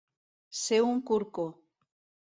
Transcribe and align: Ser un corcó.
Ser 0.61 0.79
un 0.87 1.03
corcó. 1.11 1.47